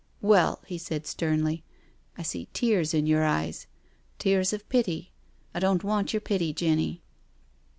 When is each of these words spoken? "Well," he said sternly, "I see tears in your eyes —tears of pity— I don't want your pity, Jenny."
"Well," 0.33 0.63
he 0.65 0.79
said 0.79 1.05
sternly, 1.05 1.63
"I 2.17 2.23
see 2.23 2.47
tears 2.53 2.91
in 2.95 3.05
your 3.05 3.23
eyes 3.23 3.67
—tears 4.17 4.51
of 4.51 4.67
pity— 4.67 5.11
I 5.53 5.59
don't 5.59 5.83
want 5.83 6.11
your 6.11 6.21
pity, 6.21 6.53
Jenny." 6.53 7.03